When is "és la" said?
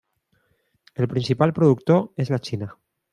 2.25-2.41